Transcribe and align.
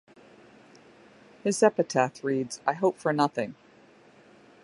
His 1.43 1.61
epitaph 1.61 2.23
reads 2.23 2.59
I 2.65 2.73
hope 2.73 2.97
for 2.97 3.13
nothing. 3.13 3.53